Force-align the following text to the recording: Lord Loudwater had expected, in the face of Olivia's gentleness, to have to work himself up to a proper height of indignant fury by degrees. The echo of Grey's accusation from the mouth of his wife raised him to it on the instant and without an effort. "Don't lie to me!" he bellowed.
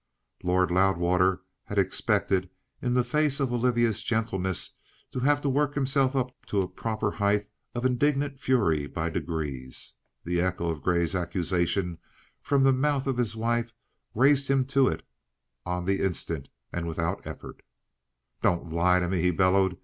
Lord 0.41 0.71
Loudwater 0.71 1.43
had 1.65 1.77
expected, 1.77 2.49
in 2.81 2.95
the 2.95 3.03
face 3.03 3.39
of 3.39 3.53
Olivia's 3.53 4.01
gentleness, 4.01 4.71
to 5.11 5.19
have 5.19 5.41
to 5.41 5.47
work 5.49 5.75
himself 5.75 6.15
up 6.15 6.31
to 6.47 6.63
a 6.63 6.67
proper 6.67 7.11
height 7.11 7.45
of 7.75 7.85
indignant 7.85 8.39
fury 8.39 8.87
by 8.87 9.11
degrees. 9.11 9.93
The 10.23 10.41
echo 10.41 10.71
of 10.71 10.81
Grey's 10.81 11.13
accusation 11.13 11.99
from 12.41 12.63
the 12.63 12.73
mouth 12.73 13.05
of 13.05 13.17
his 13.17 13.35
wife 13.35 13.75
raised 14.15 14.47
him 14.47 14.65
to 14.73 14.87
it 14.87 15.03
on 15.67 15.85
the 15.85 16.01
instant 16.03 16.49
and 16.73 16.87
without 16.87 17.23
an 17.23 17.31
effort. 17.33 17.61
"Don't 18.41 18.73
lie 18.73 18.99
to 18.99 19.07
me!" 19.07 19.21
he 19.21 19.29
bellowed. 19.29 19.77